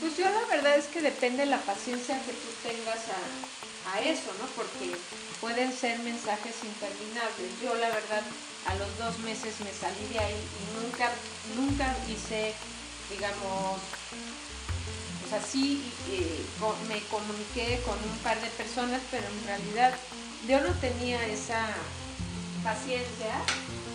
Pues 0.00 0.16
yo 0.16 0.24
la 0.24 0.44
verdad 0.54 0.76
es 0.76 0.86
que 0.86 1.00
depende 1.00 1.38
de 1.44 1.46
la 1.46 1.58
paciencia 1.58 2.14
que 2.24 2.32
tú 2.32 2.48
tengas 2.62 3.02
a, 3.08 3.96
a 3.96 4.00
eso, 4.00 4.30
¿no? 4.38 4.46
Porque 4.54 4.92
pueden 5.40 5.72
ser 5.72 5.98
mensajes 6.00 6.54
interminables. 6.64 7.50
Yo 7.62 7.74
la 7.74 7.88
verdad 7.88 8.22
a 8.66 8.74
los 8.74 8.98
dos 8.98 9.18
meses 9.20 9.54
me 9.60 9.72
salí 9.72 10.06
de 10.12 10.18
ahí 10.18 10.34
y 10.34 10.82
nunca, 10.82 11.10
nunca 11.56 11.96
hice, 12.08 12.54
digamos, 13.10 13.80
pues 15.20 15.42
así 15.42 15.82
me 16.88 17.00
comuniqué 17.10 17.80
con 17.84 17.94
un 17.94 18.18
par 18.22 18.40
de 18.40 18.48
personas, 18.50 19.00
pero 19.10 19.24
en 19.26 19.46
realidad 19.46 19.94
yo 20.48 20.60
no 20.60 20.72
tenía 20.80 21.24
esa 21.26 21.66
paciencia 22.62 23.34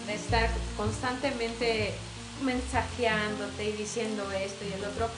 de 0.07 0.15
estar 0.15 0.49
constantemente 0.77 1.93
mensajeándote 2.41 3.69
y 3.69 3.73
diciendo 3.73 4.29
esto 4.31 4.65
y 4.65 4.73
el 4.73 4.83
otro 4.85 5.09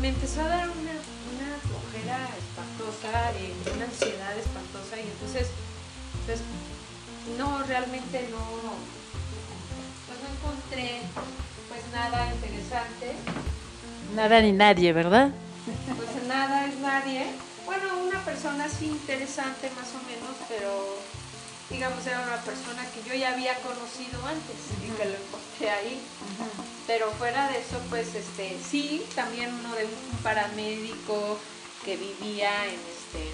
me 0.00 0.08
empezó 0.08 0.40
a 0.40 0.48
dar 0.48 0.68
una, 0.70 0.92
una 0.92 1.50
flojera 1.60 2.28
espantosa, 2.38 3.32
eh, 3.32 3.52
una 3.74 3.84
ansiedad 3.84 4.36
espantosa 4.38 4.96
y 4.96 5.08
entonces, 5.08 5.48
pues, 6.26 6.40
no, 7.38 7.62
realmente 7.64 8.28
no, 8.30 8.38
pues 10.06 10.18
no 10.20 10.28
encontré 10.28 11.02
pues 11.68 11.80
nada 11.92 12.32
interesante. 12.34 13.14
Nada 14.14 14.40
ni 14.40 14.52
nadie, 14.52 14.92
¿verdad? 14.92 15.30
Pues 15.96 16.26
nada 16.28 16.66
es 16.66 16.78
nadie. 16.80 17.26
Bueno, 17.64 17.84
una 18.04 18.22
persona 18.24 18.64
así 18.64 18.86
interesante 18.86 19.70
más 19.70 19.88
o 19.94 20.04
menos, 20.06 20.36
pero 20.48 20.98
digamos, 21.70 22.06
era 22.06 22.20
una 22.20 22.36
persona 22.42 22.84
que 22.92 23.08
yo 23.08 23.14
ya 23.14 23.32
había 23.32 23.54
conocido 23.60 24.20
antes 24.26 24.56
y 24.84 24.90
que 24.90 25.04
lo 25.06 25.16
encontré 25.16 25.70
ahí. 25.70 26.02
Pero 26.86 27.10
fuera 27.12 27.48
de 27.48 27.58
eso, 27.58 27.80
pues 27.88 28.14
este, 28.14 28.58
sí, 28.58 29.06
también 29.14 29.54
uno 29.54 29.74
de 29.74 29.84
un 29.86 30.18
paramédico 30.22 31.38
que 31.84 31.96
vivía 31.96 32.66
en 32.66 32.74
este 32.74 33.30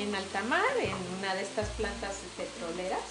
en 0.00 0.14
alta 0.14 0.42
mar, 0.42 0.72
en 0.80 1.18
una 1.18 1.34
de 1.34 1.42
estas 1.42 1.68
plantas 1.70 2.16
petroleras. 2.36 3.04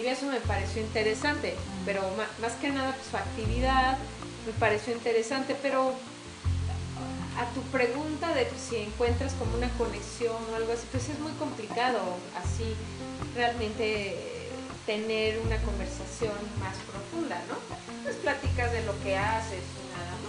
Y 0.00 0.06
eso 0.06 0.26
me 0.26 0.40
pareció 0.40 0.80
interesante, 0.80 1.56
pero 1.84 2.02
más, 2.40 2.52
que 2.54 2.70
nada 2.70 2.92
pues, 2.92 3.08
su 3.10 3.16
actividad 3.16 3.98
me 4.46 4.52
pareció 4.58 4.94
interesante, 4.94 5.56
pero 5.60 5.92
a 7.38 7.46
tu 7.54 7.62
pregunta 7.70 8.34
de 8.34 8.48
si 8.58 8.76
encuentras 8.76 9.32
como 9.34 9.56
una 9.56 9.68
conexión 9.70 10.36
o 10.52 10.56
algo 10.56 10.72
así, 10.72 10.86
pues 10.90 11.08
es 11.08 11.18
muy 11.18 11.32
complicado 11.32 11.98
así 12.36 12.74
realmente 13.34 14.48
tener 14.86 15.38
una 15.40 15.56
conversación 15.62 16.34
más 16.58 16.76
profunda, 16.90 17.40
¿no? 17.48 17.56
Pues 18.02 18.16
platicas 18.16 18.72
de 18.72 18.84
lo 18.84 18.98
que 19.02 19.16
haces 19.16 19.62
nada. 19.92 20.21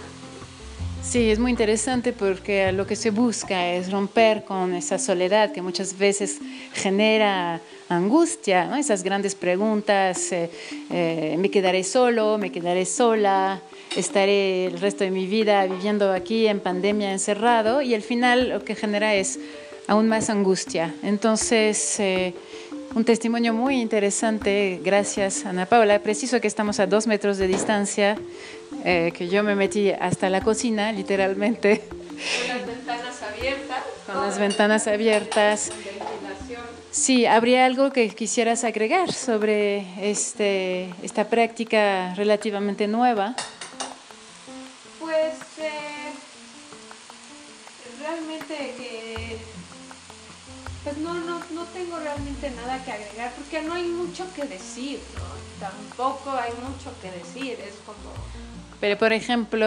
Sí, 1.04 1.30
es 1.30 1.38
muy 1.38 1.50
interesante 1.50 2.12
porque 2.12 2.72
lo 2.72 2.86
que 2.86 2.96
se 2.96 3.10
busca 3.10 3.68
es 3.68 3.92
romper 3.92 4.42
con 4.44 4.74
esa 4.74 4.98
soledad 4.98 5.52
que 5.52 5.62
muchas 5.62 5.96
veces 5.96 6.38
genera 6.72 7.60
angustia, 7.88 8.64
¿no? 8.64 8.76
esas 8.76 9.02
grandes 9.02 9.34
preguntas, 9.34 10.32
eh, 10.32 10.50
eh, 10.90 11.36
me 11.38 11.50
quedaré 11.50 11.84
solo, 11.84 12.38
me 12.38 12.50
quedaré 12.50 12.86
sola, 12.86 13.60
estaré 13.94 14.66
el 14.66 14.80
resto 14.80 15.04
de 15.04 15.10
mi 15.10 15.26
vida 15.26 15.66
viviendo 15.66 16.10
aquí 16.10 16.46
en 16.46 16.58
pandemia 16.58 17.12
encerrado 17.12 17.82
y 17.82 17.94
al 17.94 18.02
final 18.02 18.48
lo 18.48 18.64
que 18.64 18.74
genera 18.74 19.14
es 19.14 19.38
aún 19.86 20.08
más 20.08 20.30
angustia. 20.30 20.94
Entonces, 21.02 22.00
eh, 22.00 22.34
un 22.94 23.04
testimonio 23.04 23.52
muy 23.52 23.80
interesante, 23.80 24.80
gracias 24.82 25.44
Ana 25.44 25.66
Paula. 25.66 25.98
Preciso 25.98 26.40
que 26.40 26.46
estamos 26.46 26.78
a 26.80 26.86
dos 26.86 27.06
metros 27.06 27.38
de 27.38 27.48
distancia, 27.48 28.16
eh, 28.84 29.12
que 29.16 29.28
yo 29.28 29.42
me 29.42 29.56
metí 29.56 29.90
hasta 29.90 30.28
la 30.28 30.42
cocina, 30.42 30.92
literalmente. 30.92 31.82
Con 31.88 32.48
las 32.48 32.66
ventanas 32.66 33.22
abiertas. 33.22 33.82
Con 34.06 34.16
las 34.16 34.38
ventanas 34.38 34.86
abiertas. 34.86 35.70
Sí, 36.90 37.26
¿habría 37.26 37.64
algo 37.64 37.90
que 37.90 38.08
quisieras 38.10 38.62
agregar 38.62 39.12
sobre 39.12 39.84
este, 40.10 40.94
esta 41.02 41.28
práctica 41.28 42.14
relativamente 42.14 42.86
nueva? 42.86 43.34
Pues 45.00 45.34
eh, 45.58 46.12
realmente 48.00 48.54
que 48.54 49.38
pues 50.84 50.98
no, 50.98 51.14
no, 51.14 51.40
no 51.50 51.64
tengo 51.64 51.98
realmente 51.98 52.50
nada 52.50 52.84
que 52.84 52.92
agregar 52.92 53.32
porque 53.32 53.62
no 53.62 53.72
hay 53.74 53.84
mucho 53.84 54.26
que 54.34 54.44
decir, 54.44 55.00
¿no? 55.16 55.66
Tampoco 55.66 56.30
hay 56.30 56.52
mucho 56.52 56.92
que 57.00 57.10
decir, 57.10 57.58
es 57.58 57.74
como... 57.86 58.12
Pero 58.84 58.98
por 58.98 59.14
ejemplo, 59.14 59.66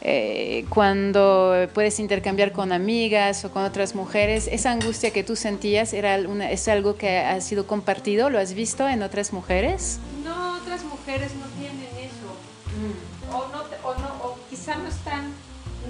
eh, 0.00 0.66
cuando 0.68 1.68
puedes 1.72 2.00
intercambiar 2.00 2.50
con 2.50 2.72
amigas 2.72 3.44
o 3.44 3.52
con 3.52 3.62
otras 3.62 3.94
mujeres, 3.94 4.48
esa 4.50 4.72
angustia 4.72 5.12
que 5.12 5.22
tú 5.22 5.36
sentías 5.36 5.92
era 5.92 6.18
una, 6.18 6.50
es 6.50 6.66
algo 6.66 6.96
que 6.96 7.18
ha 7.18 7.40
sido 7.40 7.68
compartido, 7.68 8.30
¿lo 8.30 8.40
has 8.40 8.54
visto 8.54 8.88
en 8.88 9.04
otras 9.04 9.32
mujeres? 9.32 10.00
No, 10.24 10.56
otras 10.56 10.82
mujeres 10.82 11.30
no 11.36 11.46
tienen 11.60 11.86
eso. 11.96 12.26
Mm. 12.74 13.34
O, 13.36 13.46
no, 13.52 13.60
o, 13.88 13.94
no, 14.00 14.08
o 14.24 14.38
quizá 14.50 14.74
no 14.78 14.88
están, 14.88 15.32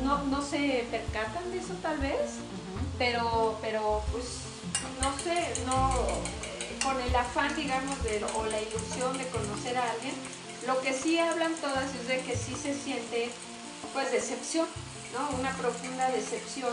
no, 0.04 0.24
no 0.24 0.42
se 0.42 0.84
percatan 0.90 1.50
de 1.50 1.56
eso 1.56 1.72
tal 1.80 1.96
vez 1.96 2.40
pero, 2.98 3.56
pero 3.62 4.02
pues 4.12 4.40
no 5.00 5.16
sé, 5.18 5.64
no, 5.64 5.92
con 6.84 7.00
el 7.00 7.16
afán, 7.16 7.56
digamos, 7.56 8.02
de, 8.04 8.22
o 8.36 8.44
la 8.44 8.60
ilusión 8.60 9.16
de 9.16 9.26
conocer 9.28 9.78
a 9.78 9.90
alguien, 9.90 10.14
lo 10.66 10.80
que 10.80 10.92
sí 10.92 11.18
hablan 11.18 11.52
todas 11.60 11.94
es 11.94 12.08
de 12.08 12.18
que 12.20 12.36
sí 12.36 12.54
se 12.54 12.74
siente, 12.74 13.28
pues, 13.92 14.10
decepción, 14.12 14.66
¿no? 15.12 15.38
Una 15.38 15.50
profunda 15.56 16.10
decepción, 16.10 16.72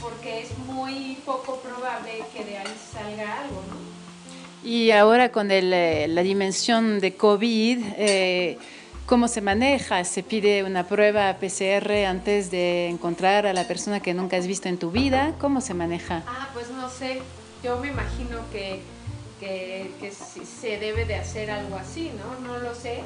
porque 0.00 0.42
es 0.42 0.58
muy 0.58 1.18
poco 1.24 1.60
probable 1.60 2.24
que 2.34 2.44
de 2.44 2.58
ahí 2.58 2.74
salga 2.92 3.42
algo, 3.42 3.62
¿no? 3.68 4.68
Y 4.68 4.92
ahora 4.92 5.32
con 5.32 5.50
el, 5.50 5.72
eh, 5.72 6.06
la 6.08 6.22
dimensión 6.22 7.00
de 7.00 7.16
COVID, 7.16 7.78
eh, 7.96 8.58
¿Cómo 9.06 9.28
se 9.28 9.40
maneja? 9.40 10.04
¿Se 10.04 10.22
pide 10.22 10.62
una 10.62 10.86
prueba 10.86 11.36
PCR 11.36 12.06
antes 12.06 12.50
de 12.50 12.88
encontrar 12.88 13.46
a 13.46 13.52
la 13.52 13.66
persona 13.66 14.00
que 14.00 14.14
nunca 14.14 14.36
has 14.36 14.46
visto 14.46 14.68
en 14.68 14.78
tu 14.78 14.90
vida? 14.90 15.34
¿Cómo 15.38 15.60
se 15.60 15.74
maneja? 15.74 16.22
Ah, 16.26 16.48
pues 16.54 16.70
no 16.70 16.88
sé. 16.88 17.20
Yo 17.64 17.78
me 17.78 17.88
imagino 17.88 18.38
que, 18.52 18.80
que, 19.42 20.12
se 20.12 20.78
debe 20.78 21.04
de 21.04 21.16
hacer 21.16 21.50
algo 21.50 21.76
así, 21.76 22.12
¿no? 22.16 22.46
No 22.46 22.58
lo 22.58 22.74
sé. 22.74 23.00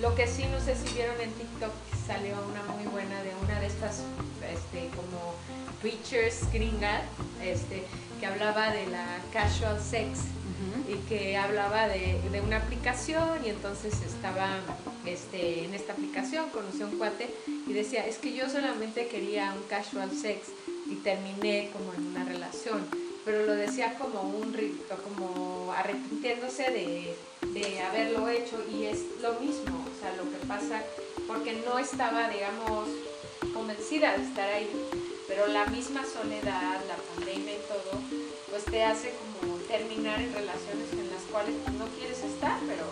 Lo 0.00 0.14
que 0.14 0.26
sí, 0.26 0.44
no 0.50 0.60
sé 0.60 0.76
si 0.76 0.94
vieron 0.94 1.20
en 1.20 1.30
TikTok, 1.32 1.72
salió 2.06 2.34
una 2.48 2.62
muy 2.74 2.84
buena 2.86 3.22
de 3.22 3.32
una 3.42 3.60
de 3.60 3.66
estas, 3.66 4.02
este, 4.40 4.88
como 4.96 5.34
preachers 5.82 6.50
gringas, 6.52 7.02
este, 7.42 7.84
que 8.18 8.26
hablaba 8.26 8.70
de 8.70 8.86
la 8.86 9.18
casual 9.32 9.80
sex 9.80 10.20
y 10.88 10.94
que 11.08 11.36
hablaba 11.36 11.88
de, 11.88 12.20
de, 12.30 12.40
una 12.40 12.58
aplicación 12.58 13.44
y 13.44 13.50
entonces 13.50 13.94
estaba 14.02 14.48
este, 15.06 15.64
en 15.64 15.74
esta 15.74 15.92
aplicación, 15.92 16.50
conocí 16.50 16.82
a 16.82 16.86
un 16.86 16.98
cuate 16.98 17.34
y 17.66 17.72
decía, 17.72 18.06
es 18.06 18.18
que 18.18 18.34
yo 18.34 18.48
solamente 18.48 19.06
quería 19.06 19.54
un 19.54 19.62
casual 19.68 20.10
sex 20.10 20.48
y 20.86 20.96
terminé 20.96 21.70
como 21.72 21.94
en 21.94 22.06
una 22.08 22.24
relación, 22.24 22.86
pero 23.30 23.46
lo 23.46 23.54
decía 23.54 23.94
como 23.96 24.22
un 24.22 24.50
como 25.04 25.72
arrepintiéndose 25.72 26.64
de, 26.64 27.80
haberlo 27.80 28.28
hecho 28.28 28.56
y 28.68 28.86
es 28.86 29.04
lo 29.22 29.34
mismo, 29.34 29.84
o 29.86 30.00
sea, 30.00 30.14
lo 30.16 30.24
que 30.30 30.46
pasa 30.48 30.82
porque 31.28 31.62
no 31.64 31.78
estaba, 31.78 32.28
digamos, 32.28 32.88
convencida 33.54 34.16
de 34.16 34.24
estar 34.24 34.48
ahí 34.48 34.68
pero 35.28 35.46
la 35.46 35.64
misma 35.66 36.02
soledad, 36.04 36.80
la 36.88 36.96
pandemia 37.14 37.54
y 37.54 37.62
todo, 37.68 38.00
pues 38.50 38.64
te 38.64 38.82
hace 38.82 39.14
como 39.40 39.54
terminar 39.58 40.20
en 40.20 40.34
relaciones 40.34 40.92
en 40.92 41.08
las 41.12 41.22
cuales 41.30 41.54
no 41.78 41.86
quieres 41.98 42.18
estar, 42.24 42.58
pero, 42.66 42.84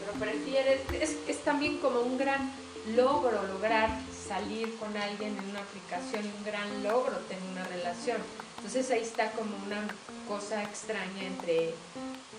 pero 0.00 0.12
prefieres, 0.18 0.80
es, 0.98 1.18
es 1.28 1.38
también 1.44 1.76
como 1.76 2.00
un 2.00 2.16
gran 2.16 2.50
logro 2.96 3.42
lograr 3.42 3.90
salir 4.26 4.74
con 4.76 4.96
alguien 4.96 5.36
en 5.36 5.50
una 5.50 5.60
aplicación, 5.60 6.24
un 6.24 6.44
gran 6.44 6.82
logro 6.82 7.18
tener 7.28 7.44
una 7.52 7.64
relación. 7.64 8.16
Entonces 8.64 8.92
ahí 8.92 9.02
está 9.02 9.32
como 9.32 9.50
una 9.66 9.82
cosa 10.28 10.62
extraña 10.62 11.24
entre 11.26 11.74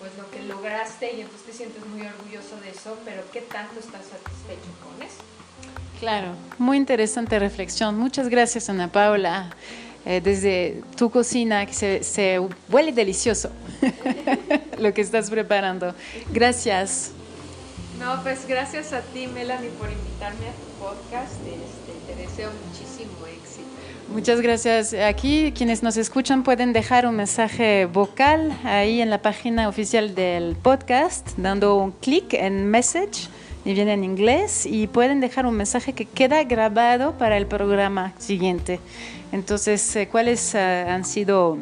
pues 0.00 0.10
lo 0.16 0.30
que 0.30 0.42
lograste 0.42 1.12
y 1.14 1.20
entonces 1.20 1.46
te 1.46 1.52
sientes 1.52 1.84
muy 1.84 2.00
orgulloso 2.00 2.58
de 2.62 2.70
eso, 2.70 2.96
pero 3.04 3.22
qué 3.30 3.42
tanto 3.42 3.78
estás 3.78 4.06
satisfecho 4.06 4.70
con 4.82 5.02
eso. 5.06 5.18
Claro, 6.00 6.28
muy 6.56 6.78
interesante 6.78 7.38
reflexión. 7.38 7.98
Muchas 7.98 8.30
gracias 8.30 8.70
Ana 8.70 8.90
Paula. 8.90 9.50
Eh, 10.06 10.20
desde 10.22 10.82
tu 10.96 11.10
cocina, 11.10 11.64
que 11.66 11.72
se, 11.72 12.02
se 12.02 12.38
huele 12.70 12.92
delicioso 12.92 13.50
lo 14.78 14.92
que 14.92 15.02
estás 15.02 15.30
preparando. 15.30 15.94
Gracias. 16.30 17.12
No, 17.98 18.22
pues 18.22 18.46
gracias 18.46 18.92
a 18.92 19.00
ti, 19.00 19.26
Melanie, 19.26 19.70
por 19.70 19.90
invitarme 19.90 20.48
a 20.48 20.52
tu 20.52 20.84
podcast. 20.84 21.34
Este, 21.46 22.12
te 22.12 22.22
deseo 22.22 22.50
muchísimo 22.66 23.12
éxito. 23.26 23.64
Muchas 24.12 24.40
gracias. 24.40 24.92
Aquí 24.94 25.52
quienes 25.56 25.82
nos 25.82 25.96
escuchan 25.96 26.42
pueden 26.42 26.72
dejar 26.72 27.06
un 27.06 27.16
mensaje 27.16 27.86
vocal 27.86 28.58
ahí 28.64 29.00
en 29.00 29.10
la 29.10 29.22
página 29.22 29.68
oficial 29.68 30.14
del 30.14 30.56
podcast, 30.56 31.30
dando 31.36 31.76
un 31.76 31.92
clic 31.92 32.34
en 32.34 32.68
message 32.68 33.28
y 33.64 33.72
viene 33.72 33.94
en 33.94 34.04
inglés 34.04 34.66
y 34.66 34.86
pueden 34.86 35.20
dejar 35.20 35.46
un 35.46 35.54
mensaje 35.54 35.94
que 35.94 36.04
queda 36.04 36.44
grabado 36.44 37.16
para 37.16 37.36
el 37.36 37.46
programa 37.46 38.12
siguiente. 38.18 38.78
Entonces, 39.32 39.96
eh, 39.96 40.08
¿cuáles 40.08 40.54
uh, 40.54 40.58
han 40.58 41.04
sido 41.04 41.56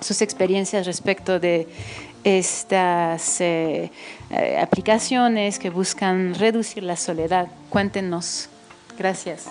sus 0.00 0.22
experiencias 0.22 0.86
respecto 0.86 1.40
de 1.40 1.66
estas 2.24 3.40
eh, 3.40 3.90
eh, 4.30 4.58
aplicaciones 4.58 5.58
que 5.58 5.70
buscan 5.70 6.34
reducir 6.34 6.82
la 6.82 6.96
soledad? 6.96 7.48
Cuéntenos. 7.70 8.48
Gracias. 8.98 9.46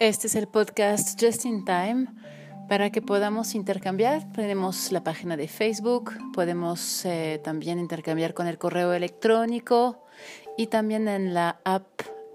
Este 0.00 0.28
es 0.28 0.34
el 0.34 0.48
podcast 0.48 1.22
Just 1.22 1.44
in 1.44 1.64
Time 1.66 2.06
para 2.70 2.90
que 2.90 3.02
podamos 3.02 3.54
intercambiar. 3.54 4.32
Tenemos 4.32 4.92
la 4.92 5.04
página 5.04 5.36
de 5.36 5.46
Facebook, 5.46 6.14
podemos 6.32 7.04
eh, 7.04 7.38
también 7.44 7.78
intercambiar 7.78 8.32
con 8.32 8.46
el 8.46 8.56
correo 8.56 8.94
electrónico 8.94 10.02
y 10.56 10.68
también 10.68 11.06
en 11.06 11.34
la 11.34 11.60
app 11.64 11.84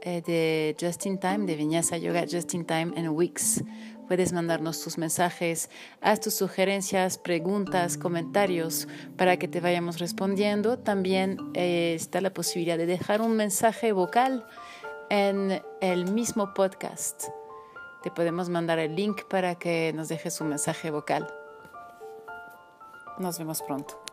de 0.06 0.76
Just 0.80 1.06
in 1.06 1.20
Time, 1.20 1.46
de 1.46 1.56
Viñasa 1.56 1.98
Yoga 1.98 2.26
Just 2.26 2.54
in 2.54 2.66
Time 2.66 2.94
en 2.96 3.10
Wix. 3.10 3.64
Puedes 4.08 4.34
mandarnos 4.34 4.82
tus 4.82 4.98
mensajes, 4.98 5.70
haz 6.00 6.20
tus 6.20 6.36
sugerencias, 6.36 7.18
preguntas, 7.18 7.98
comentarios 7.98 8.88
para 9.18 9.38
que 9.38 9.48
te 9.48 9.60
vayamos 9.60 10.00
respondiendo. 10.00 10.78
También 10.78 11.38
eh, 11.56 11.94
está 11.96 12.22
la 12.22 12.32
posibilidad 12.32 12.78
de 12.78 12.86
dejar 12.86 13.22
un 13.22 13.36
mensaje 13.36 13.92
vocal 13.92 14.46
en 15.10 15.62
el 15.82 16.12
mismo 16.12 16.54
podcast 16.54 17.26
te 18.06 18.12
podemos 18.12 18.50
mandar 18.50 18.78
el 18.78 18.96
link 18.96 19.24
para 19.24 19.56
que 19.56 19.92
nos 19.96 20.10
dejes 20.10 20.40
un 20.40 20.50
mensaje 20.50 20.92
vocal. 20.92 21.28
Nos 23.18 23.40
vemos 23.40 23.64
pronto. 23.64 24.05